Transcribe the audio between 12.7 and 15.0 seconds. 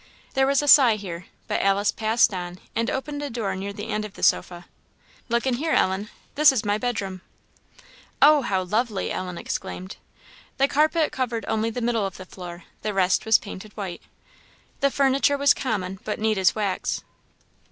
the rest was painted white. The